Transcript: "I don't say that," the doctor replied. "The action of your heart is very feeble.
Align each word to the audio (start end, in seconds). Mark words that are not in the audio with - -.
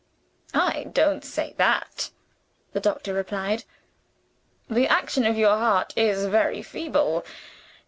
"I 0.55 0.85
don't 0.91 1.23
say 1.23 1.53
that," 1.59 2.09
the 2.73 2.79
doctor 2.79 3.13
replied. 3.13 3.65
"The 4.67 4.87
action 4.87 5.27
of 5.27 5.37
your 5.37 5.55
heart 5.55 5.93
is 5.95 6.25
very 6.25 6.63
feeble. 6.63 7.23